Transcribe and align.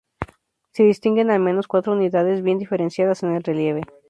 Se 0.73 0.81
distinguen 0.81 1.29
al 1.29 1.39
menos 1.41 1.67
cuatro 1.67 1.93
unidades 1.93 2.41
bien 2.41 2.57
diferenciadas 2.57 3.21
en 3.21 3.35
el 3.35 3.43
relieve. 3.43 3.81